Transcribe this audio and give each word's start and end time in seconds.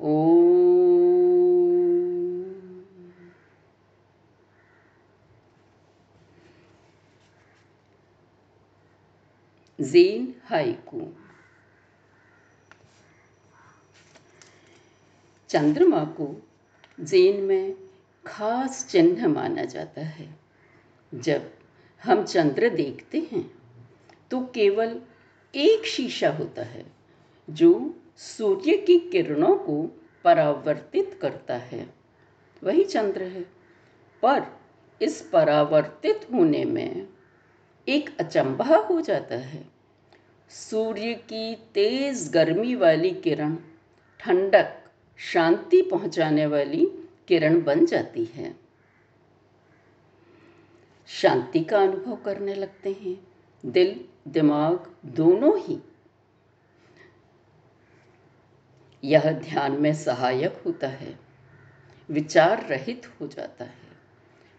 ओ 0.00 0.12
जेन 9.78 10.34
haiku 10.44 11.00
चंद्रमा 15.50 16.04
को 16.04 16.28
जैन 17.00 17.40
में 17.42 17.74
खास 18.26 18.86
चिन्ह 18.90 19.28
माना 19.28 19.64
जाता 19.64 20.00
है। 20.00 20.28
जब 21.12 21.50
हम 22.02 22.24
चंद्र 22.24 22.68
देखते 22.68 23.18
हैं 23.32 23.44
तो 24.30 24.40
केवल 24.54 25.00
एक 25.54 25.86
शीशा 25.86 26.30
होता 26.30 26.62
है, 26.62 26.84
जो 27.48 27.94
सूर्य 28.20 28.76
की 28.76 28.98
किरणों 28.98 29.56
को 29.56 30.02
परावर्तित 30.24 31.18
करता 31.22 31.56
है। 31.56 31.94
वही 32.62 32.84
चंद्र 32.84 33.22
है। 33.22 33.42
पर 34.22 34.46
इस 35.02 35.30
परावर्तित 35.32 36.26
होने 36.34 36.64
में 36.64 37.08
एक 37.88 38.18
अचंभा 38.18 38.76
हो 38.76 39.00
जाता 39.00 39.34
है। 39.34 39.68
सूर्य 40.48 41.14
की 41.14 41.54
तेज 41.54 42.30
गर्मी 42.34 42.74
वाली 42.74 43.10
किरण, 43.10 43.56
ठंडक, 44.20 44.84
शांति 45.16 45.82
पहुँचाने 45.82 46.46
वाली 46.46 46.90
किरण 47.28 47.62
बन 47.62 47.86
जाती 47.86 48.24
है। 48.24 48.56
शांति 51.06 51.64
का 51.64 51.82
अनुभव 51.82 52.16
करने 52.16 52.54
लगते 52.54 52.92
हैं। 52.92 53.26
दिल, 53.66 54.04
दिमाग 54.28 54.94
दोनों 55.06 55.58
ही 55.58 55.78
यह 59.04 59.32
ध्यान 59.32 59.72
में 59.72 59.94
सहायक 59.94 60.62
होता 60.66 60.88
है। 60.88 61.18
विचार 62.10 62.66
रहित 62.66 63.12
हो 63.20 63.26
जाता 63.26 63.64
है। 63.64 63.90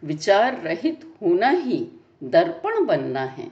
विचार 0.03 0.61
रहित 0.61 1.15
होना 1.21 1.49
ही 1.49 1.91
दर्पण 2.23 2.85
बनना 2.85 3.21
है। 3.21 3.51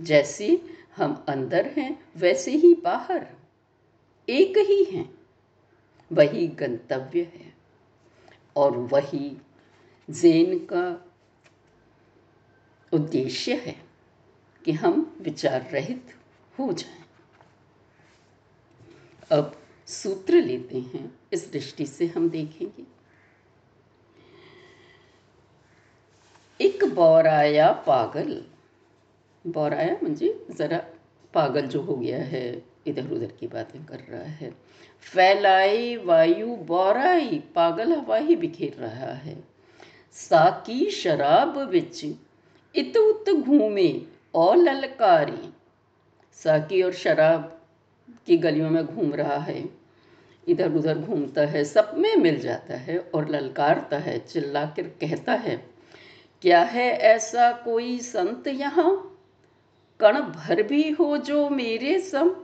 जैसे 0.00 0.62
हम 0.96 1.24
अंदर 1.28 1.66
हैं, 1.66 2.06
वैसे 2.16 2.50
ही 2.50 2.74
बाहर। 2.74 3.26
एक 4.28 4.58
ही 4.58 4.84
हैं। 4.84 5.14
वही 6.12 6.46
गंतव्य 6.48 7.22
है। 7.22 7.54
और 8.56 8.76
वही 8.76 9.42
जेन 10.10 10.58
का 10.58 11.10
उद्देश्य 12.92 13.54
है 13.54 13.84
कि 14.64 14.72
हम 14.72 15.16
विचार 15.20 15.70
रहित 15.70 16.14
हो 16.58 16.72
जाएँ। 16.72 17.04
अब 19.32 19.61
सूत्र 19.92 20.34
लेते 20.34 20.78
हैं, 20.78 21.18
इस 21.32 21.52
दृष्टि 21.52 21.86
से 21.86 22.06
हम 22.06 22.30
देखेंगे। 22.30 22.84
एक 26.60 26.84
बौराया 26.84 27.72
पागल, 27.72 28.44
बौराया 29.46 29.96
मुझे 30.02 30.46
ज़रा 30.50 30.78
पागल 31.34 31.66
जो 31.66 31.80
हो 31.80 31.94
गया 31.96 32.22
है 32.22 32.62
इधर 32.86 33.10
उधर 33.10 33.32
की 33.40 33.46
बातें 33.46 33.84
कर 33.84 33.98
रहा 33.98 34.22
है। 34.22 34.50
फैलाई 35.00 35.96
वायु 35.96 36.56
बौराई, 36.56 37.42
पागल 37.54 37.92
हवा 37.92 38.16
ही 38.16 38.36
बिखेर 38.36 38.72
रहा 38.72 39.12
है। 39.12 39.44
साकी 40.12 40.90
शराब 40.90 41.58
बिच, 41.68 42.04
इत 42.74 42.96
उत 42.96 43.30
घूमे, 43.30 44.02
और 44.34 44.56
ललकारी। 44.56 45.52
साकी 46.32 46.82
और 46.82 46.92
शराब 46.92 47.60
की 48.26 48.36
गलियों 48.36 48.70
में 48.70 48.86
घूम 48.86 49.14
रहा 49.14 49.36
है। 49.36 49.81
इधर 50.48 50.72
उधर 50.72 50.98
घूमता 50.98 51.40
है, 51.40 51.64
सब 51.64 51.92
में 51.98 52.16
मिल 52.16 52.38
जाता 52.40 52.76
है 52.76 52.98
और 52.98 53.28
ललकारता 53.28 53.98
है 53.98 54.18
चिल्ला 54.18 54.64
कर 54.66 54.82
कहता 55.00 55.32
है, 55.32 55.56
क्या 56.42 56.60
है 56.60 56.90
ऐसा 56.90 57.50
कोई 57.52 57.98
संत 57.98 58.48
यहाँ? 58.48 59.08
कण 60.00 60.20
भर 60.20 60.62
भी 60.62 60.90
हो 60.90 61.16
जो 61.16 61.48
मेरे 61.48 61.98
सम। 62.00 62.34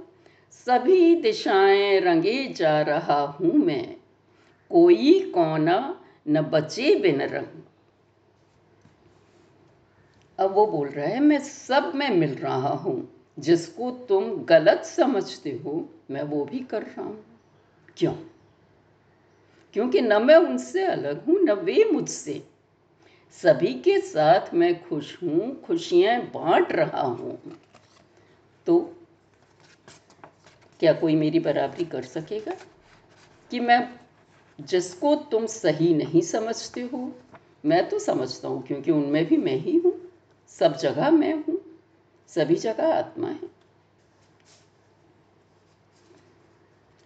सभी 0.53 1.15
दिशाएँ 1.15 2.01
रंगे 2.01 2.47
जा 2.49 2.81
रहा 2.83 3.21
हूँ 3.21 3.53
मैं। 3.55 3.97
कोई 4.71 5.21
कोना 5.35 5.79
न 6.29 6.41
बचे 6.43 6.95
बिन 6.95 7.23
रंग। 7.23 7.63
अब 10.39 10.51
वो 10.51 10.67
बोल 10.67 10.89
रहा 10.89 11.07
है, 11.07 11.21
मैं 11.21 11.39
सब 11.39 11.93
में 11.95 12.11
मिल 12.11 12.35
रहा 12.35 12.69
हूँ। 12.69 13.09
जिसको 13.39 13.91
तुम 13.91 14.45
गलत 14.45 14.85
समझते 14.85 15.51
हो, 15.65 15.89
मैं 16.11 16.23
वो 16.23 16.45
भी 16.45 16.59
कर 16.61 16.83
रहा 16.83 17.03
हूँ। 17.03 17.28
क्यों? 17.99 18.13
क्योंकि 19.73 20.01
न 20.01 20.23
मैं 20.23 20.37
उनसे 20.37 20.85
अलग 20.85 21.27
हूँ, 21.27 21.41
न 21.41 21.53
वे 21.53 21.85
मुझसे। 21.93 22.43
सभी 23.33 23.75
के 23.75 24.01
साथ 24.01 24.55
मैं 24.55 24.89
खुश 24.89 25.23
हूँ, 25.23 25.63
खुशियाँ 25.63 26.23
बांट 26.23 26.73
रहा 26.73 27.01
हूँ। 27.01 27.61
तो 28.67 28.95
क्या 30.81 30.93
कोई 30.93 31.17
मेरी 31.17 31.39
बराबरी 31.39 31.85
कर 31.85 32.03
सकेगा 32.03 32.53
कि 33.51 33.61
मैं 33.61 34.01
जिसको 34.61 35.15
तुम 35.15 35.47
सही 35.47 35.95
नहीं 35.95 36.21
समझते 36.21 36.81
हो? 36.81 37.13
मैं 37.65 37.89
तो 37.89 37.99
समझता 37.99 38.49
हूँ, 38.49 38.67
क्योंकि 38.67 38.91
उनमें 38.91 39.25
भी 39.27 39.37
मैं 39.37 39.57
ही 39.57 39.77
हूँ। 39.77 39.93
सब 40.49 40.77
जगह 40.77 41.11
मैं 41.11 41.35
हूँ, 41.35 41.61
सभी 42.29 42.55
जगह 42.55 42.95
आत्मा 42.95 43.29
है। 43.29 43.58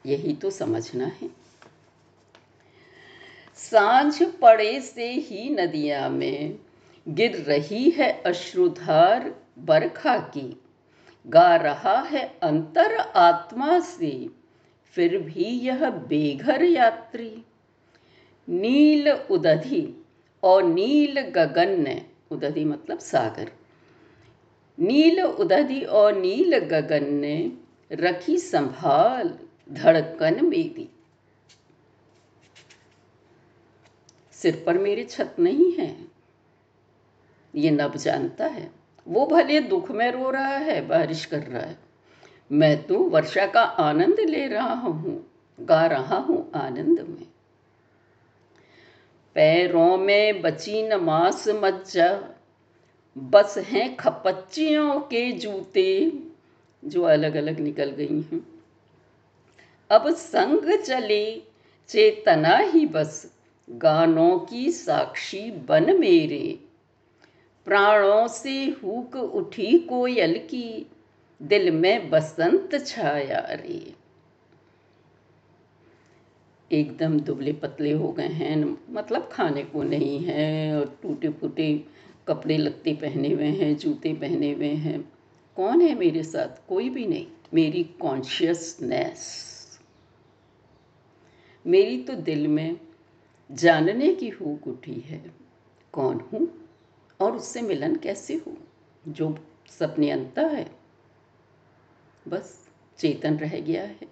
यही 0.07 0.33
तो 0.33 0.51
समझना 0.51 1.07
है। 1.07 1.31
साँझ 3.57 4.23
पड़े 4.23 4.81
से 4.81 5.13
ही 5.13 5.51
नदिया 5.51 6.09
में 6.09 6.59
गिर 7.09 7.37
रही 7.37 7.91
है 7.91 8.23
अश्रुधार 8.27 9.35
बरखा 9.59 10.19
की। 10.19 10.61
गा 11.27 11.57
रहा 11.57 12.01
है 12.01 12.39
अंतर 12.43 12.95
आत्मा 12.97 13.81
से, 13.81 14.29
फिर 14.85 15.19
भी 15.19 15.45
यह 15.45 15.91
बेघर 15.91 16.65
यात्री। 16.65 17.45
नील 18.49 19.11
उदधि 19.11 20.07
और 20.43 20.63
नील 20.63 21.21
गगन 21.21 21.81
ने 21.81 22.07
उदधि 22.31 22.65
मतलब 22.65 22.99
सागर। 22.99 23.53
नील 24.79 25.23
उदधि 25.23 25.81
और 25.81 26.17
नील 26.17 26.59
गगन 26.59 27.15
ने 27.15 27.53
रखी 27.93 28.39
संभाल 28.39 29.39
धड़कन 29.69 30.47
मेरी 30.47 30.89
सिर 34.33 34.63
पर 34.67 34.79
मेरी 34.79 35.05
छत 35.05 35.37
नहीं 35.39 35.73
है। 35.73 35.97
ये 37.55 37.71
नब 37.71 37.97
जानता 37.97 38.47
है। 38.47 38.71
वो 39.09 39.27
भले 39.27 39.61
दुख 39.61 39.91
में 39.91 40.11
रो 40.13 40.31
रहा 40.31 40.57
है, 40.57 40.87
बारिश 40.87 41.25
कर 41.25 41.43
रहा 41.43 41.63
है। 41.63 41.79
मैं 42.53 42.83
तो 42.83 42.99
वर्षा 42.99 43.47
का 43.47 43.63
आनंद 43.63 44.21
ले 44.21 44.47
रहा 44.49 44.75
हूँ, 44.75 45.31
गा 45.61 45.87
रहा 45.87 46.17
हूँ 46.17 46.51
आनंद 46.55 47.01
में। 47.01 47.27
पैरों 49.35 49.99
में 49.99 50.43
बची 50.43 50.89
न 50.89 50.95
मांस 50.95 51.49
मज्जा, 51.49 52.35
बस 53.19 53.59
हैं 53.59 53.97
खपच्चियों 53.97 55.01
के 55.01 55.33
जूते, 55.33 56.13
जो 56.85 57.03
अलग 57.03 57.35
अलग 57.35 57.61
निकल 57.61 57.91
गई 57.91 58.21
हैं। 58.21 58.52
अब 59.93 60.15
संग 60.15 60.79
चले, 60.79 61.43
चेतना 61.89 62.57
ही 62.57 62.87
बस, 62.87 63.33
गानों 63.71 64.39
की 64.39 64.71
साक्षी 64.71 65.51
बन 65.51 66.01
मेरे। 66.01 66.59
प्राणों 67.65 68.29
से 68.29 68.65
हुक 68.65 69.17
उठी 69.17 69.79
कोयल 69.79 70.39
की, 70.39 70.91
दिल 71.43 71.71
में 71.71 72.11
बसंत 72.11 72.87
छाया 72.87 73.47
रे। 73.51 73.95
एकदम 76.73 77.21
दुबले 77.21 77.53
पतले 77.53 77.93
हो 77.93 78.13
गए 78.13 78.27
हैं 78.27 78.79
मतलब 78.91 79.29
खाने 79.33 79.63
को 79.63 79.83
नहीं 79.83 80.19
है, 80.19 80.77
और 80.77 80.99
टूटे 81.03 81.29
फूटे 81.29 81.85
कपड़े 82.29 82.59
लत्ते 82.59 82.95
पहने 82.95 83.29
हुए 83.29 83.47
हैं, 83.47 83.77
जूते 83.77 84.15
पहने 84.15 84.53
हुए 84.53 84.75
हैं। 84.75 85.13
कौन 85.57 85.81
है 85.81 85.95
मेरे 85.95 86.23
साथ? 86.23 86.69
कोई 86.69 86.91
भी 86.91 87.07
नहीं, 87.07 87.27
मेरी 87.55 87.85
कॉन्शियसनेस 87.85 89.52
मेरी 91.67 92.03
तो 92.03 92.15
दिल 92.15 92.49
में 92.49 92.81
जानने 93.53 94.15
की 94.15 94.29
हुक 94.29 94.69
उठी 94.69 94.95
है। 94.95 95.31
कौन 95.93 96.21
हूँ 96.33 96.69
और 97.21 97.37
उससे 97.37 97.63
मिलन 97.63 97.97
कैसे 97.97 98.35
हो? 98.35 98.57
जो 99.09 99.39
सपने 99.69 100.11
अंता 100.11 100.43
है, 100.43 100.71
बस 102.29 102.69
चेतन 102.99 103.37
रह 103.37 103.61
गया 103.61 103.83
है। 103.83 104.09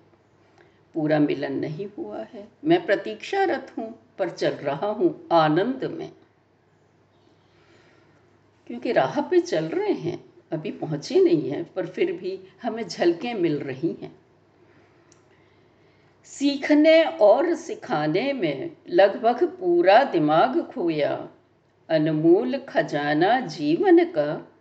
पूरा 0.95 1.19
मिलन 1.19 1.53
नहीं 1.53 1.89
हुआ 1.99 2.23
है। 2.23 2.49
मैं 2.65 2.87
प्रतीक्षारत 2.87 3.73
हूँ, 3.79 3.95
पर 4.19 4.31
चल 4.31 4.51
रहा 4.51 4.87
हूँ 4.87 5.29
आनंद 5.33 5.85
में। 5.85 6.13
क्योंकि 8.67 8.93
राह 8.93 9.21
पे 9.21 9.41
चल 9.41 9.65
रहे 9.65 9.93
हैं, 9.93 10.25
अभी 10.53 10.71
पहुँचे 10.71 11.21
नहीं 11.21 11.51
हैं, 11.51 11.73
पर 11.73 11.87
फिर 11.87 12.13
भी 12.13 12.41
हमें 12.63 12.89
झलकें 12.89 13.35
मिल 13.35 13.59
रही 13.59 13.93
हैं। 14.03 14.20
सीखने 16.39 17.05
और 17.05 17.55
सिखाने 17.55 18.33
में 18.33 18.71
लगभग 18.89 19.45
पूरा 19.45 20.05
दिमाग 20.05 20.63
खोया। 20.63 21.29
अनमोल 21.91 22.57
खजाना 22.57 23.41
जीवन 23.41 24.05
का 24.05 24.53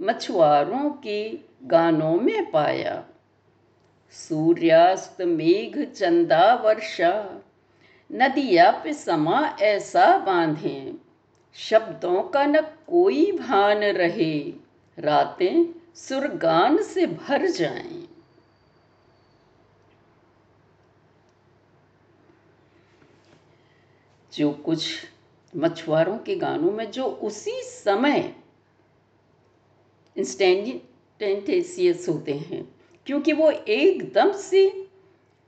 मछुआरों 0.00 0.90
की 0.90 1.48
गानों 1.64 2.16
में 2.16 2.50
पाया। 2.50 3.04
सूर्यास्त, 4.10 5.22
मेघ, 5.22 5.84
चंदा, 5.84 6.54
वर्षा, 6.54 7.42
नदिया 8.12 8.70
पे 8.70 8.92
समा 8.92 9.56
ऐसा 9.60 10.18
बांधे। 10.18 10.94
शब्दों 11.54 12.22
का 12.22 12.46
न 12.46 12.60
कोई 12.60 13.32
भान 13.32 13.78
रहे। 13.78 14.52
रातें 14.98 15.74
सुरगान 15.94 16.82
से 16.82 17.06
भर 17.06 17.46
जाएँ। 17.46 18.13
जो 24.34 24.50
कुछ 24.64 24.86
मछुआरों 25.52 26.16
के 26.18 26.34
गानों 26.36 26.70
में, 26.72 26.90
जो 26.90 27.04
उसी 27.04 27.60
समय 27.62 28.34
इंस्टेंटेसियस 30.16 32.08
होते 32.08 32.32
हैं, 32.32 32.62
क्योंकि 33.06 33.32
वो 33.32 33.50
एकदम 33.50 34.32
से 34.32 34.88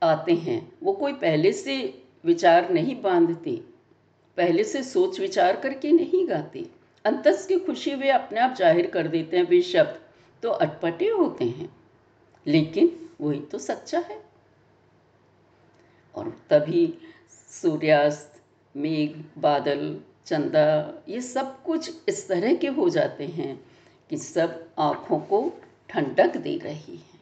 आते 0.01 0.33
हैं। 0.33 0.71
वो 0.83 0.93
कोई 0.93 1.13
पहले 1.15 1.51
से 1.53 1.77
विचार 2.23 2.69
नहीं 2.71 3.01
बांधते, 3.01 3.51
पहले 4.37 4.63
से 4.63 4.83
सोच 4.83 5.19
विचार 5.19 5.55
करके 5.55 5.91
नहीं 5.91 6.27
गाते। 6.29 6.65
अंतस 7.05 7.45
की 7.47 7.57
खुशी 7.59 7.93
वे 7.95 8.09
अपने 8.09 8.39
आप 8.39 8.55
ज़ाहिर 8.55 8.87
कर 8.87 9.07
देते 9.07 9.37
हैं, 9.37 9.43
वे 9.45 9.61
शब्द 9.63 9.99
तो 10.43 10.49
अटपटे 10.49 11.07
होते 11.09 11.45
हैं, 11.45 11.69
लेकिन 12.45 12.89
वही 13.21 13.39
तो 13.41 13.57
सच्चा 13.57 13.99
है। 13.99 14.21
और 16.15 16.29
तभी 16.49 16.93
सूर्यास्त 17.51 18.36
मेघ, 18.77 19.23
बादल, 19.37 19.99
चंदा, 20.25 21.03
ये 21.09 21.21
सब 21.21 21.63
कुछ 21.63 21.91
इस 22.09 22.27
तरह 22.27 22.55
के 22.55 22.67
हो 22.67 22.89
जाते 22.89 23.25
हैं 23.25 23.65
कि 24.09 24.17
सब 24.17 24.69
आँखों 24.77 25.19
को 25.19 25.53
ठंडक 25.89 26.37
दे 26.37 26.57
रही 26.57 26.95
है। 26.95 27.17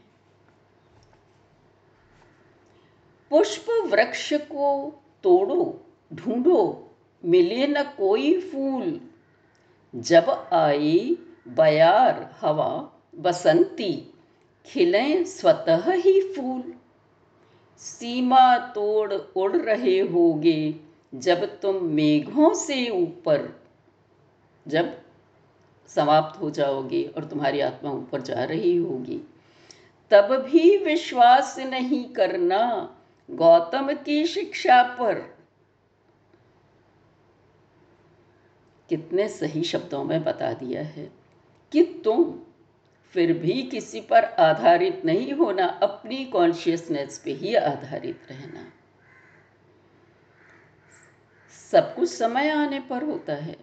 पुष्प 3.30 3.66
वृक्ष 3.70 4.34
को 4.34 5.02
तोड़ो, 5.24 5.82
ढूंढो, 6.14 6.92
मिले 7.26 7.68
न 7.68 7.84
कोई 7.84 8.40
फूल। 8.42 9.02
जब 9.96 10.50
आई 10.54 11.18
बयार 11.48 12.36
हवा, 12.42 12.92
बसंती, 13.16 14.14
खिले 14.66 15.26
स्वतः 15.26 15.92
ही 15.92 16.34
फूल। 16.34 16.74
सीमा 17.78 18.58
तोड़ 18.58 19.14
उड़ 19.14 19.58
रहे 19.58 20.00
होगे 20.00 20.85
जब 21.16 21.60
तुम 21.60 21.84
मेघों 21.84 22.54
से 22.54 22.90
ऊपर, 22.90 23.62
जब 24.68 25.02
समाप्त 25.88 26.42
हो 26.42 26.50
जाओगे 26.50 27.04
और 27.04 27.26
तुम्हारी 27.26 27.60
आत्मा 27.60 27.92
ऊपर 27.92 28.22
जा 28.22 28.44
रही 28.44 28.78
होगी, 28.78 29.22
तब 30.12 30.50
भी 30.52 30.78
विश्वास 30.78 31.60
नहीं 31.60 32.06
करना 32.06 32.96
गौतम 33.32 33.94
की 33.94 34.26
शिक्षा 34.26 34.84
पर। 34.84 35.14
कितने 38.90 39.28
सही 39.28 39.64
शब्दों 39.64 40.04
में 40.04 40.24
बता 40.24 40.54
दिया 40.54 40.84
है 40.84 41.12
कि 41.72 41.84
तुम 41.84 42.40
फिर 43.14 43.34
भी 43.34 43.64
किसी 43.64 44.02
पर 44.02 44.24
आधारित 44.24 45.06
नहीं 45.06 45.34
होना, 45.34 45.66
अपनी 45.66 46.26
कॉन्शियसनेस 46.26 47.22
पे 47.26 47.32
ही 47.32 47.56
आधारित 47.56 48.22
रहना। 48.30 48.72
सब 51.76 51.96
कुछ 51.96 52.10
समय 52.10 52.50
आने 52.50 52.80
पर 52.80 53.04
होता 53.04 53.34
है। 53.34 53.58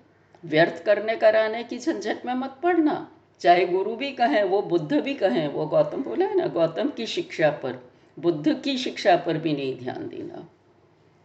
व्यर्थ 0.44 0.85
करने 0.85 1.17
कराने 1.17 1.64
की 1.64 1.79
झंझट 1.79 2.26
में 2.26 2.35
मत 2.35 2.61
पड़ना। 2.62 3.12
चाहे 3.41 3.67
गुरु 3.67 3.97
भी 3.97 4.12
कहें, 4.12 4.44
वो 4.44 4.62
बुद्ध 4.62 5.00
भी 5.00 5.14
कहें, 5.14 5.49
वो 5.49 5.67
गौतम 5.67 6.03
बोला 6.03 6.26
है 6.26 6.35
ना, 6.35 6.47
गौतम 6.47 6.88
की 6.88 7.06
शिक्षा 7.06 7.50
पर, 7.50 7.91
बुद्ध 8.19 8.62
की 8.62 8.79
शिक्षा 8.79 9.17
पर 9.17 9.38
भी 9.38 9.53
नहीं 9.53 9.79
ध्यान 9.79 10.09
देना। 10.09 10.50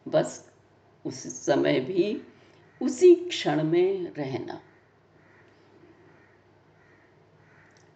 बस 0.08 0.52
उस 1.06 1.46
समय 1.46 1.80
भी 1.80 2.22
उसी 2.82 3.16
क्षण 3.16 3.64
में 3.64 4.14
रहना। 4.14 4.62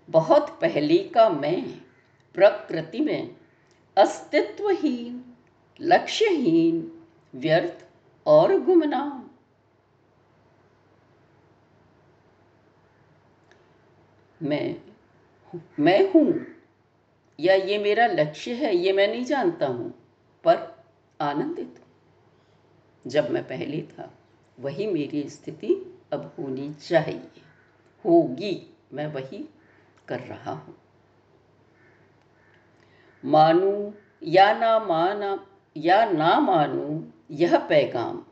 बहुत 0.09 0.59
पहले 0.61 0.97
का 0.97 1.29
मैं 1.29 1.71
प्रकृति 2.33 2.99
में 2.99 3.35
अस्तित्वहीन, 3.97 5.25
लक्ष्यहीन, 5.81 7.05
व्यर्थ 7.35 7.90
और 8.25 8.59
गुमनाम 8.59 9.27
मैं 14.41 14.75
मैं 15.79 16.11
हूँ। 16.11 16.45
या 17.39 17.55
ये 17.55 17.77
मेरा 17.77 18.07
लक्ष्य 18.07 18.53
है, 18.53 18.75
ये 18.75 18.93
मैं 18.93 19.07
नहीं 19.07 19.25
जानता 19.25 19.67
हूँ, 19.67 19.93
पर 20.43 20.83
आनंदित 21.21 21.79
जब 23.07 23.29
मैं 23.29 23.43
पहले 23.47 23.81
था, 23.81 24.13
वही 24.59 24.87
मेरी 24.87 25.29
स्थिति 25.29 25.99
अब 26.13 26.35
होनी 26.39 26.73
चाहिए। 26.73 27.41
होगी, 28.05 28.73
मैं 28.93 29.07
वही 29.07 29.49
कर 30.07 30.19
रहा 30.19 30.51
हूँ। 30.51 30.75
मानू 33.25 33.93
या 34.23 34.53
ना 34.53 34.79
माना 34.79 35.47
या 35.77 36.05
ना 36.05 36.39
मानू, 36.39 37.03
यह 37.31 37.57
पैगाम। 37.57 38.23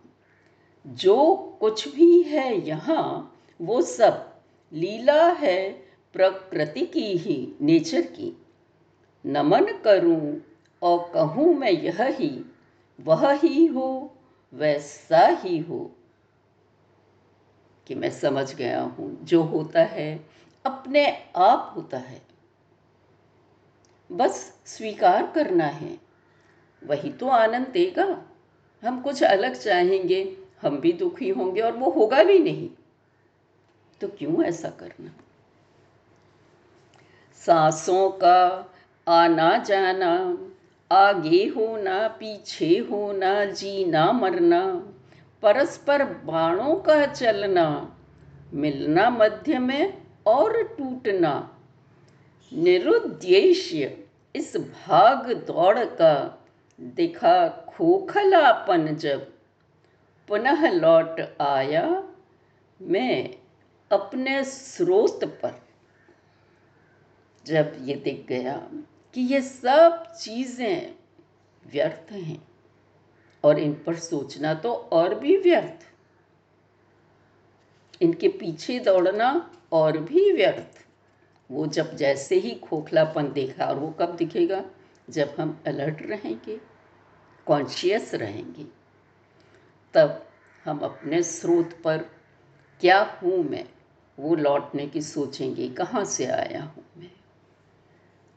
जो 0.88 1.36
कुछ 1.60 1.96
भी 1.96 2.22
है 2.22 2.68
यहाँ, 2.68 3.36
वो 3.62 3.82
सब 3.82 4.36
लीला 4.74 5.32
है 5.32 5.72
प्रकृति 6.14 6.86
की 6.86 7.18
ही, 7.18 7.56
नेचर 7.62 8.02
की। 8.02 8.46
नमन 9.26 9.66
करूँ 9.86 10.42
और 10.82 11.12
कहूँ 11.14 11.56
मैं 11.56 11.72
यह 11.72 12.04
ही, 12.04 12.52
वह 13.02 13.32
ही 13.32 13.66
हो, 13.66 14.16
वैसा 14.54 15.28
ही 15.28 15.58
हो। 15.58 15.92
कि 17.88 17.96
मैं 17.96 18.10
समझ 18.10 18.56
गया 18.56 18.82
हूँ, 18.82 19.26
जो 19.26 19.44
होता 19.44 19.80
है, 19.80 20.30
अपने 20.66 21.08
आप 21.36 21.74
होता 21.76 21.98
है। 21.98 22.22
बस 24.12 24.62
स्वीकार 24.66 25.32
करना 25.36 25.66
है। 25.66 26.09
वही 26.84 27.12
तो 27.12 27.28
आनंद 27.28 27.68
देगा। 27.68 28.26
हम 28.88 29.02
कुछ 29.02 29.24
अलग 29.24 29.54
चाहेंगे, 29.54 30.38
हम 30.62 30.78
भी 30.78 30.94
दुखी 30.94 31.30
होंगे 31.30 31.62
और 31.62 31.72
वो 31.72 31.92
होगा 31.92 32.24
भी 32.24 32.40
नहीं। 32.40 32.70
तो 34.02 34.08
क्यों 34.08 34.44
ऐसा 34.44 34.70
करना? 34.70 35.12
सांसों 37.36 38.10
का 38.10 38.72
आना 39.08 39.58
जाना, 39.58 40.38
आगे 40.92 41.46
होना, 41.46 42.08
पीछे 42.08 42.78
होना, 42.92 43.46
जीना 43.46 44.12
मरना, 44.12 44.94
परस्पर 45.42 46.04
बाणों 46.04 46.76
का 46.76 47.06
चलना, 47.06 47.98
मिलना 48.54 49.10
मध्य 49.10 49.60
में 49.60 50.02
और 50.26 50.64
टूटना। 50.64 51.58
निरुद्देश्य 52.54 54.04
इस 54.36 54.58
भाग 54.58 55.34
दौड़ 55.34 55.80
का 55.80 56.39
दिखा 56.80 57.48
खोखलापन 57.70 58.96
जब 58.96 59.28
पुनः 60.30 60.70
लौट 60.72 61.20
आया 61.42 61.84
मैं 62.80 63.34
अपने 63.92 64.44
स्रोत 64.44 65.24
पर। 65.42 65.60
जब 67.46 67.76
ये 67.82 67.96
दिख 67.96 68.26
गया 68.30 68.56
कि 69.16 69.22
ये 69.24 69.42
सब 69.42 70.06
चीज़ें 70.14 70.96
व्यर्थ 71.66 72.12
हैं 72.12 72.42
और 73.44 73.60
इन 73.60 73.74
पर 73.86 73.96
सोचना 73.96 74.54
तो 74.54 74.74
और 74.74 75.16
भी 75.16 75.38
व्यर्थ, 75.38 75.86
इनके 78.02 78.28
पीछे 78.30 78.80
दौड़ना 78.80 79.30
और 79.72 79.98
भी 80.00 80.32
व्यर्थ, 80.32 80.86
वो 81.50 81.66
जब 81.68 81.96
जैसे 81.96 82.36
ही 82.36 82.56
खोखलापन 82.60 83.32
देखा 83.34 83.66
और 83.66 83.80
वो 83.80 83.90
कब 84.00 84.16
दिखेगा? 84.16 84.64
जब 85.10 85.36
हम 85.40 85.64
अलर्ट 85.68 86.02
रहेंगे 86.02 86.62
कॉन्शियस 87.46 88.14
रहेंगे, 88.14 88.66
तब 89.94 90.30
हम 90.66 90.80
अपने 90.80 91.24
स्रोत 91.24 91.82
पर, 91.84 91.98
क्या 92.80 93.20
हूँ 93.24 93.44
मैं? 93.44 93.70
वो 94.20 94.36
लौटने 94.36 94.88
की 94.88 95.02
सोचेंगे, 95.02 95.70
कहाँ 95.70 96.06
से 96.06 96.26
आया 96.26 96.64
हूँ 96.64 96.86
मैं? 96.98 97.12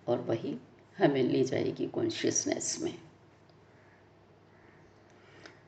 और 0.09 0.21
वही 0.21 0.59
हमें 0.99 1.23
ले 1.23 1.45
जाएगी 1.45 1.87
कॉन्शियसनेस 1.87 2.79
में। 2.83 2.99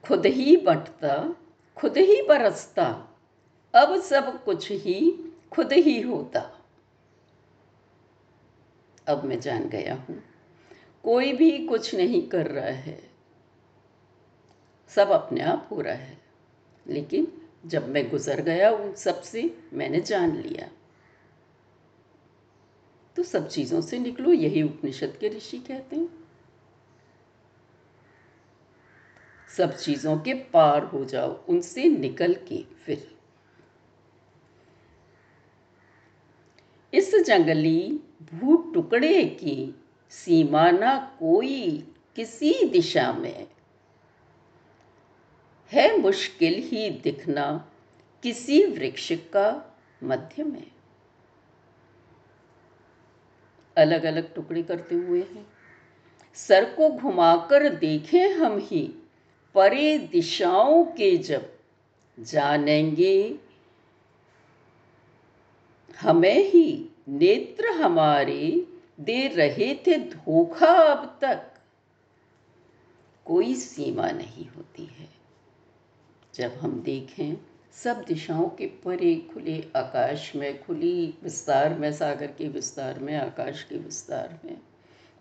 खुद 0.06 0.26
ही 0.26 0.56
बंटता, 0.56 1.36
खुद 1.76 1.96
ही 1.96 2.22
बरसता, 2.22 3.16
अब 3.74 4.00
सब 4.00 4.44
कुछ 4.44 4.70
ही 4.70 5.24
खुद 5.52 5.72
ही 5.72 6.00
होता। 6.00 6.60
अब 9.08 9.24
मैं 9.24 9.40
जान 9.40 9.68
गया 9.68 9.94
हूँ 9.94 10.22
कोई 11.04 11.32
भी 11.32 11.66
कुछ 11.66 11.94
नहीं 11.94 12.28
कर 12.28 12.46
रहा 12.46 12.64
है। 12.64 13.10
सब 14.88 15.10
अपने 15.10 15.40
आप 15.40 15.68
हो 15.70 15.80
रहा 15.80 15.94
है। 15.94 16.18
लेकिन 16.86 17.42
जब 17.66 17.88
मैं 17.88 18.10
गुजर 18.10 18.40
गया 18.40 18.70
उन 18.70 18.94
सबसे, 18.94 19.58
मैंने 19.72 20.00
जान 20.00 20.36
लिया। 20.36 20.70
तो 23.16 23.22
सब 23.22 23.48
चीज़ों 23.48 23.80
से 23.80 23.98
निकलो, 23.98 24.32
यही 24.32 24.62
उपनिषद 24.62 25.16
के 25.20 25.28
ऋषि 25.28 25.58
कहते 25.58 25.96
हैं। 25.96 26.08
सब 29.56 29.76
चीज़ों 29.76 30.18
के 30.18 30.34
पार 30.34 30.82
हो 30.82 31.04
जाओ, 31.04 31.46
उनसे 31.46 31.84
निकल 31.84 32.34
के 32.34 32.64
फिर। 32.64 33.18
इस 36.94 37.14
जंगली 37.14 38.00
भू 38.34 38.56
टुकड़े 38.56 39.24
की 39.24 39.83
सीमा 40.10 40.70
ना 40.70 40.98
कोई 40.98 41.92
किसी 42.16 42.64
दिशा 42.64 43.12
में। 43.12 43.46
है 45.72 45.98
मुश्किल 45.98 46.54
ही 46.54 46.90
दिखना 46.90 47.72
किसी 48.22 48.66
वृक्ष 48.66 49.12
का 49.12 49.78
मध्य 50.04 50.44
में। 50.44 50.70
अलग 53.76 54.04
अलग 54.04 54.34
टुकड़े 54.34 54.62
करते 54.62 54.94
हुए 54.94 55.20
हैं। 55.20 55.46
सर 56.34 56.74
को 56.74 56.88
घुमाकर 56.88 57.68
देखें 57.68 58.34
हम 58.34 58.58
ही, 58.58 58.94
परे 59.54 59.98
दिशाओं 59.98 60.84
के 60.84 61.16
जब 61.16 61.54
जानेंगे। 62.20 63.38
हमें 66.00 66.50
ही 66.50 66.88
नेत्र 67.08 67.68
हमारे 67.68 68.66
दे 69.00 69.28
रहे 69.28 69.74
थे 69.74 69.98
धोखा 69.98 70.66
अब 70.66 71.18
तक। 71.20 71.50
कोई 73.24 73.54
सीमा 73.54 74.10
नहीं 74.10 74.48
होती 74.48 74.84
है। 74.84 75.08
जब 76.34 76.52
हम 76.52 76.82
देखें, 76.82 77.34
सब 77.72 78.02
दिशाओं 78.02 78.48
के 78.48 78.66
परे 78.66 79.16
खुले 79.16 79.68
आकाश 79.76 80.36
में, 80.36 80.64
खुली 80.64 81.18
विस्तार 81.22 81.74
में, 81.74 81.92
सागर 81.92 82.26
के 82.26 82.48
विस्तार 82.48 82.98
में, 82.98 83.16
आकाश 83.16 83.62
के 83.62 83.76
विस्तार 83.76 84.40
में, 84.44 84.60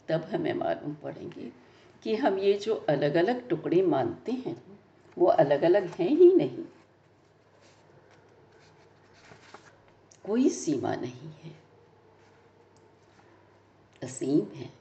तब 0.07 0.21
हमें 0.23 0.53
मालूम 0.53 0.93
पड़ेंगे 0.93 1.51
कि 2.03 2.15
हम 2.15 2.39
ये 2.39 2.53
जो 2.53 2.75
अलग 2.75 3.15
अलग 3.15 3.49
टुकड़े 3.49 3.81
मानते 3.81 4.31
हैं, 4.31 4.63
वो 5.17 5.25
अलग 5.25 5.61
अलग 5.61 5.85
हैं 5.85 6.09
ही 6.09 6.35
नहीं। 6.35 6.65
कोई 10.25 10.49
सीमा 10.49 10.95
नहीं 10.95 11.29
है। 11.43 11.62
असीम 14.03 14.55
है। 14.55 14.73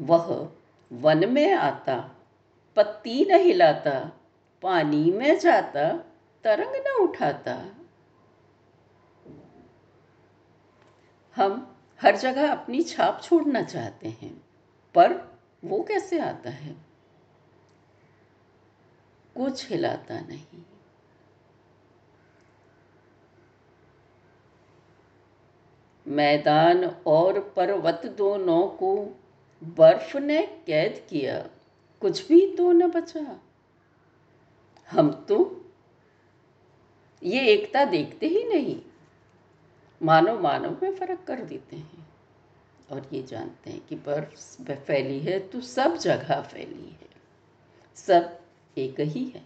वह 0.00 0.52
वन 0.92 1.32
में 1.32 1.54
आता, 1.54 2.16
पत्ती 2.76 3.24
न 3.24 3.34
हिलाता 3.34 4.12
पानी 4.62 5.10
में 5.10 5.38
जाता, 5.38 5.92
तरंग 6.44 6.74
न 6.86 7.08
उठाता। 7.08 7.64
हम 11.36 11.76
हर 12.02 12.16
जगह 12.16 12.52
अपनी 12.52 12.82
छाप 12.82 13.20
छोड़ना 13.22 13.62
चाहते 13.62 14.08
हैं, 14.08 14.44
पर 14.94 15.38
वो 15.64 15.82
कैसे 15.82 16.18
आता 16.18 16.50
है? 16.50 16.76
कुछ 19.36 19.70
हिलाता 19.70 20.20
नहीं। 20.20 20.62
मैदान 26.08 26.84
और 26.84 27.40
पर्वत 27.40 28.02
दोनों 28.06 28.68
को 28.68 29.18
बर्फ़ 29.64 30.18
ने 30.18 30.46
कैद 30.66 31.06
किया। 31.10 31.48
कुछ 32.00 32.28
भी 32.28 32.56
तो 32.56 32.72
न 32.72 32.86
बचा। 32.86 33.40
हम 34.90 35.10
तो 35.12 35.64
ये 37.22 37.40
एकता 37.46 37.84
देखते 37.84 38.26
ही 38.26 38.44
नहीं। 38.44 38.82
मानव 40.02 40.42
मानव 40.42 40.78
में 40.82 40.94
फ़र्क 40.94 41.20
कर 41.26 41.40
देते 41.40 41.76
हैं। 41.76 42.08
और 42.90 43.08
ये 43.12 43.22
जानते 43.22 43.70
हैं 43.70 43.86
कि 43.86 43.96
बर्फ़ 43.96 44.72
फैली 44.72 45.20
है 45.20 45.38
तो 45.38 45.60
सब 45.60 45.96
जगह 45.96 46.40
फैली 46.40 46.88
है। 46.88 47.08
सब 47.94 48.40
एक 48.78 49.00
ही 49.00 49.24
है। 49.24 49.42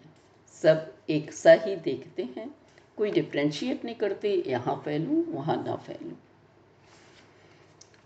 सब 0.63 0.95
एक 1.11 1.33
सा 1.33 1.53
ही 1.53 1.77
देखते 1.77 2.23
हैं। 2.23 2.55
कोई 2.97 3.11
डिफ्रेंशिएट 3.11 3.85
नहीं 3.85 3.95
करते। 3.95 4.45
यहाँ 4.47 4.83
फैलूँ, 4.85 5.25
वहाँ 5.33 5.65
ना 5.65 5.77
फैलूँ। 5.77 6.17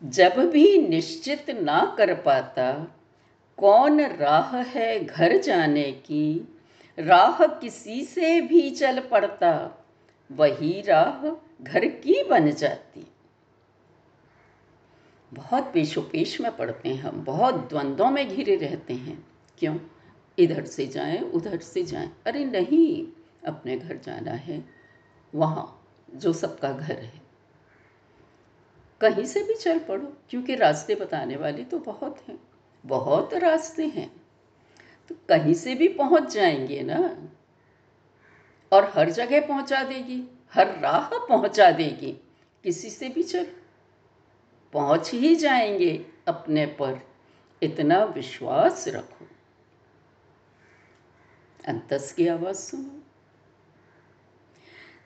जब 0.05 0.33
भी 0.37 0.78
निश्चित 0.78 1.50
ना 1.50 1.95
कर 1.99 2.14
पाता, 2.14 2.97
कौन 3.57 4.00
राह 4.00 4.57
है 4.57 5.05
घर 5.05 5.37
जाने 5.37 5.93
की? 5.93 6.57
राह 6.99 7.47
किसी 7.47 8.05
से 8.05 8.40
भी 8.40 8.71
चल 8.71 9.00
पड़ता, 9.00 9.85
वही 10.33 10.81
राह 10.81 11.37
घर 11.64 11.85
की 11.85 12.25
बन 12.25 12.50
जाती। 12.50 13.07
बहुत 15.35 15.71
पेशोपेश 15.75 16.40
में 16.40 16.57
पड़ते 16.57 16.88
हैं 16.88 17.02
हम, 17.02 17.25
बहुत 17.25 17.55
द्वंद्वों 17.55 18.11
में 18.11 18.28
घिरे 18.28 18.57
रहते 18.57 18.95
हैं। 18.95 19.26
क्यों? 19.59 19.76
इधर 20.38 20.64
से 20.64 20.87
जाएँ, 20.87 21.21
उधर 21.21 21.59
से 21.59 21.83
जाएँ। 21.83 22.11
अरे 22.26 22.45
नहीं, 22.45 23.07
अपने 23.47 23.78
घर 23.78 23.97
जाना 23.97 24.31
है, 24.31 24.64
वहाँ 25.35 25.90
जो 26.14 26.33
सबका 26.33 26.73
घर 26.73 26.99
है। 26.99 27.27
कहीं 29.00 29.25
से 29.25 29.43
भी 29.43 29.55
चल 29.55 29.78
पड़ो, 29.78 30.17
क्योंकि 30.31 30.55
रास्ते 30.55 30.95
बताने 30.95 31.37
वाले 31.37 31.64
तो 31.64 31.78
बहुत 31.78 32.25
हैं। 32.28 32.38
बहुत 32.87 33.35
रास्ते 33.35 33.87
हैं। 33.87 34.21
तो 35.09 35.14
कहीं 35.28 35.55
से 35.55 35.75
भी 35.75 35.88
पहुँच 35.88 36.35
जाएँगे 36.35 36.83
ना, 36.83 37.28
और 38.73 38.93
हर 38.95 39.11
जगह 39.11 39.40
पहुँचा 39.40 39.83
देगी, 39.83 40.38
हर 40.55 40.78
राह 40.78 41.09
पहुँचा 41.19 41.71
देगी। 41.71 42.12
किसी 42.64 42.90
से 42.90 43.09
भी 43.09 43.23
चल, 43.23 43.47
पहुँच 44.73 45.14
ही 45.14 45.37
जाएँगे 45.37 46.07
अपने 46.28 46.67
पर। 46.67 47.09
इतना 47.62 48.05
विश्वास 48.05 48.88
रखो। 48.88 49.26
अंतस 51.69 52.12
की 52.12 52.28
आवाज़ 52.28 52.57
सुनो। 52.57 53.02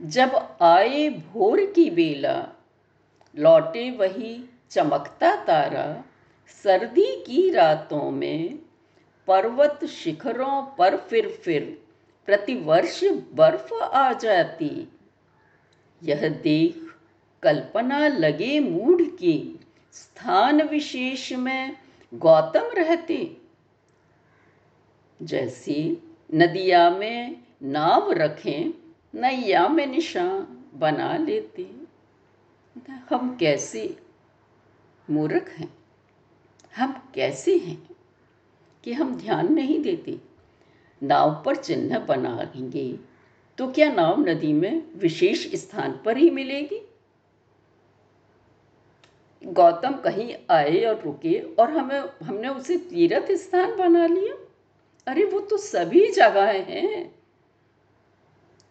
जब 0.03 0.59
आए 0.63 1.09
भोर 1.09 1.65
की 1.67 1.91
बेला 1.91 2.52
लौटे 3.37 3.91
वही 3.91 4.45
चमकता 4.71 5.45
तारा 5.45 6.05
सर्दी 6.62 7.25
की 7.25 7.51
रातों 7.51 8.11
में 8.11 8.59
पर्वत 9.27 9.85
शिखरों 9.85 10.62
पर 10.62 10.97
फिर 10.97 11.29
फिर 11.29 11.83
प्रतिवर्ष 12.27 13.05
बर्फ़ 13.33 13.75
आ 13.75 14.12
जाती। 14.12 14.89
यह 16.03 16.29
देख 16.29 16.95
कल्पना 17.43 18.09
लगे 18.09 18.61
मूढ़ 18.61 19.03
की 19.03 19.61
स्थान 19.93 20.62
विशेष 20.62 21.33
में 21.33 21.77
गौतम 22.15 22.71
रहते। 22.75 23.37
जैसी 25.23 26.03
नदिया 26.35 26.91
में 26.91 27.37
नाव 27.62 28.12
रखें, 28.12 28.75
नैया 29.15 29.69
में 29.69 29.87
निशान 29.87 30.65
बना 30.75 31.17
लेते। 31.17 31.82
हम 33.11 33.37
कैसे 33.37 33.97
मूर्ख 35.11 35.49
हैं? 35.49 35.75
हम 36.76 37.11
कैसे 37.14 37.59
हैं 37.59 37.88
कि 38.85 38.93
हम 38.93 39.17
ध्यान 39.17 39.55
नहीं 39.55 39.83
देते? 39.83 40.21
नाव 41.02 41.43
पर 41.47 41.57
चिन्ह 41.57 41.99
बनाएँगे 41.99 42.99
तो 43.59 43.73
क्या 43.73 43.93
नाव 43.93 44.21
नदी 44.21 44.52
में 44.52 44.83
विशेष 44.97 45.55
स्थान 45.55 46.00
पर 46.05 46.17
ही 46.17 46.31
मिलेगी? 46.31 46.88
गौतम 49.45 49.93
कहीं 49.93 50.35
आए 50.50 50.85
और 50.85 51.00
रुके 51.00 51.41
और 51.41 51.71
हमें, 51.71 52.26
हमने 52.26 52.49
उसे 52.49 52.76
तीर्थ 52.76 53.33
स्थान 53.33 53.76
बना 53.76 54.07
लिया। 54.07 54.35
अरे, 55.07 55.25
वो 55.25 55.41
तो 55.41 55.57
सभी 55.57 56.12
जगह 56.12 56.45
हैं। 56.45 57.14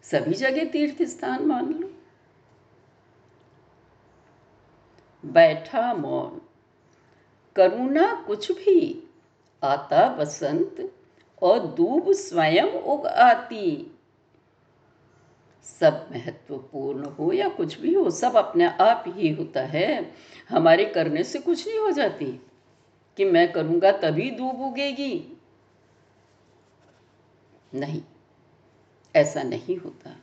सभी 0.02 0.34
जगह 0.34 0.64
तीर्थ 0.64 1.02
स्थान 1.02 1.46
मान 1.46 1.74
लो। 1.74 1.91
बैठा 5.24 5.94
मौन। 5.94 6.40
करुणा 7.56 8.24
कुछ 8.26 8.52
भी, 8.52 9.08
आता 9.64 10.08
बसंत 10.08 10.92
और 11.42 11.58
दूब 11.58 12.12
स्वयं 12.12 12.72
उग 12.72 13.06
आती। 13.06 13.96
सब 15.80 16.08
महत्वपूर्ण 16.12 17.04
हो 17.04 17.32
या 17.32 17.48
कुछ 17.48 17.80
भी 17.80 17.94
हो, 17.94 18.10
सब 18.10 18.36
अपने 18.36 18.64
आप 18.64 19.04
ही 19.06 19.28
होता 19.28 19.60
है। 19.60 20.14
हमारे 20.48 20.84
करने 20.84 21.24
से 21.24 21.38
कुछ 21.38 21.68
नहीं 21.68 21.78
हो 21.78 21.90
जाती 21.90 22.26
कि 23.16 23.24
मैं 23.24 23.52
करूँगा 23.52 23.92
तभी 23.92 24.30
दूब 24.30 24.60
उगेगी। 24.60 25.38
नहीं, 27.74 28.02
ऐसा 29.16 29.42
नहीं 29.42 29.76
होता। 29.76 30.16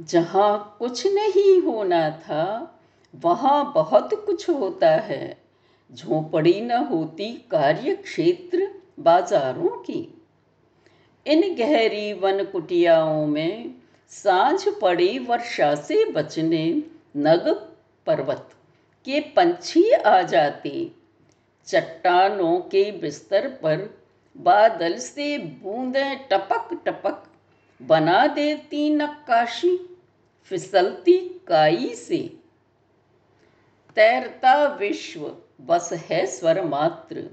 जहाँ 0.00 0.76
कुछ 0.78 1.06
नहीं 1.06 1.60
होना 1.60 2.10
था, 2.10 2.74
वहाँ 3.14 3.72
बहुत 3.74 4.26
कुछ 4.26 4.50
होता 4.50 4.90
है। 4.90 5.38
झोपड़ी 5.92 6.60
न 6.60 6.70
होती 6.70 7.32
कार्य 7.50 7.94
क्षेत्र 7.94 8.74
बाजारों 9.00 9.68
की। 9.68 10.22
इन 11.26 11.54
गहरी 11.54 12.12
वन 12.12 12.44
कुटियाओं 12.44 13.26
में 13.26 13.74
साँझ 14.08 14.68
पड़ी 14.68 15.18
वर्षा 15.18 15.74
से 15.74 16.04
बचने 16.04 16.82
नग 17.16 17.48
पर्वत 18.06 18.50
के 19.04 19.20
पंछी 19.20 19.90
आ 19.90 20.22
जाते। 20.22 20.90
चट्टानों 21.66 22.60
के 22.60 22.92
बिस्तर 22.92 23.48
पर 23.48 23.98
बादल 24.36 24.98
से 24.98 25.38
बूंदें 25.38 26.28
टपक 26.28 26.82
टपक 26.86 27.27
बना 27.82 28.26
देती 28.26 28.90
नक्काशी, 28.90 29.98
फिसलती 30.42 31.18
काई 31.46 31.94
से। 31.94 32.38
तैरता 33.96 34.66
विश्व, 34.66 35.36
बस 35.60 35.92
है 35.92 36.26
स्वर 36.26 36.64
मात्र। 36.64 37.30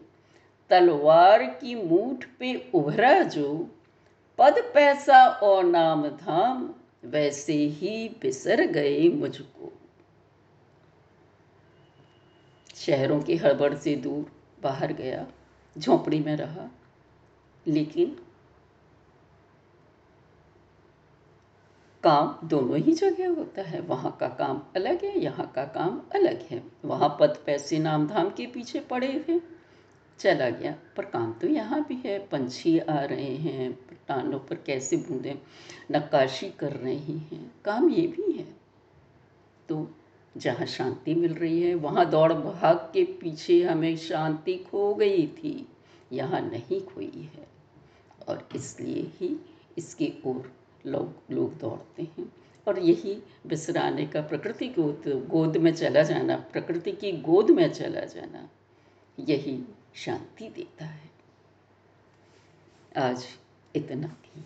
तलवार 0.70 1.44
की 1.44 1.76
मूठ 1.76 2.26
पे 2.40 2.72
उभरा 2.74 3.24
जो, 3.24 3.72
पद 4.38 4.72
पैसा 4.74 5.28
और 5.28 5.64
नाम 5.64 6.08
धाम, 6.08 6.74
वैसे 7.06 7.54
ही 7.54 8.10
बिसर 8.22 8.62
गए 8.62 9.10
मुझको। 9.10 9.74
शहरों 12.76 13.22
की 13.22 13.36
हड़बड़ 13.36 13.76
से 13.76 13.96
दूर 13.96 14.32
बाहर 14.62 14.94
गया, 14.94 15.28
झोंपड़ी 15.78 16.20
में 16.20 16.36
रहा, 16.36 16.70
लेकिन 17.68 18.18
काम 22.08 22.48
दोनों 22.48 22.78
ही 22.78 22.92
जगह 22.92 23.30
होता 23.30 23.62
है। 23.62 23.80
वहाँ 23.80 24.18
का 24.20 24.28
काम 24.28 24.62
अलग 24.76 25.06
है, 25.06 25.20
यहाँ 25.20 25.52
का 25.56 25.64
काम 25.64 26.02
अलग 26.16 26.42
है। 26.52 26.64
वहाँ 26.86 27.18
पद, 27.20 27.38
पैसे 27.46 27.80
नाम 27.80 28.08
धाम 28.08 28.30
के 28.30 28.46
पीछे 28.48 28.80
पड़े 28.80 29.26
थे 29.30 29.40
चला 30.20 30.50
गया। 30.50 30.76
पर 30.98 31.06
काम 31.06 31.34
तो 31.34 31.48
यहाँ 31.48 31.84
भी 31.84 31.96
है। 32.06 32.20
पंछी 32.20 32.80
आ 32.80 33.00
रहे 33.00 33.36
हैं। 33.36 33.80
टानों 34.08 34.40
पर 34.40 34.56
कैसे 34.56 34.98
बूंदे? 34.98 35.42
नक्काशी 35.92 36.50
कर 36.50 36.72
रहे 36.72 36.96
हैं। 36.96 37.52
काम 37.66 37.90
ये 37.90 38.08
भी 38.08 38.32
है। 38.32 38.56
तो 39.70 39.92
जहाँ 40.38 40.66
शांति 40.66 41.16
मिल 41.16 41.34
रही 41.34 41.62
है, 41.62 41.76
वहाँ 41.76 42.10
दौड़ 42.10 42.34
भाग 42.34 42.78
के 42.78 43.04
पीछे 43.04 43.64
हमें 43.64 43.98
शांति 43.98 44.56
खो 44.56 44.96
गई 44.96 45.28
थी। 45.28 45.68
यहाँ 46.12 46.42
नहीं 46.42 46.82
खोई 46.82 47.30
है। 47.36 47.48
और 48.28 48.50
इसलिए 48.56 49.04
ही 49.04 49.46
इसकी 49.78 50.14
ओर 50.26 50.52
लोग 50.86 51.34
लोग 51.34 51.58
दौड़ते 51.58 52.04
हैं। 52.04 52.32
और 52.68 52.80
यही 52.80 53.24
बिसराने 53.48 54.06
का 54.08 54.22
प्रकृति 54.22 54.68
गोद 54.68 55.28
गोद 55.30 55.58
में 55.58 55.74
चला 55.74 56.04
जाना, 56.04 56.36
प्रकृति 56.36 56.92
की 56.92 57.12
गोद 57.12 57.50
में 57.50 57.72
चला 57.74 58.02
जाना, 58.02 58.50
यही 59.20 59.64
शांति 59.96 60.50
देता 60.50 60.86
है। 60.86 61.10
आज 62.98 63.26
इतना 63.76 64.16
ही। 64.26 64.44